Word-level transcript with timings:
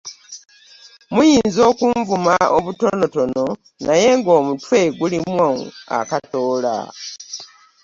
Muyinza 1.13 1.61
okunvuma 1.71 2.35
obutono 2.57 3.45
naye 3.85 4.07
nga 4.17 4.31
omutwe 4.39 4.79
gulimu 4.97 5.47
akatoola. 5.99 6.75